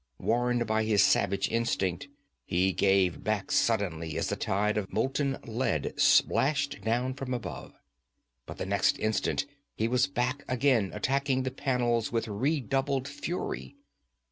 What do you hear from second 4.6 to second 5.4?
of molten